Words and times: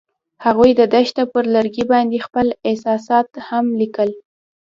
هغوی 0.45 0.71
د 0.79 0.81
دښته 0.93 1.23
پر 1.31 1.43
لرګي 1.55 1.85
باندې 1.91 2.25
خپل 2.27 2.47
احساسات 2.69 3.27
هم 3.47 3.65
لیکل. 3.81 4.09